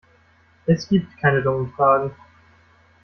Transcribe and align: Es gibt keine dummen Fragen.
Es 0.65 0.89
gibt 0.89 1.15
keine 1.19 1.43
dummen 1.43 1.71
Fragen. 1.73 2.09